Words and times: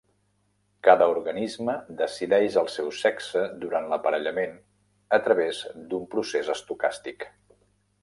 Cada 0.87 1.07
organisme 1.15 1.75
"decideix" 1.99 2.57
el 2.63 2.71
seu 2.77 2.89
sexe 3.01 3.45
durant 3.67 3.87
l'aparellament 3.93 4.59
a 5.19 5.23
través 5.29 5.63
d'un 5.93 6.13
procés 6.17 6.55
estocàstic. 6.59 7.33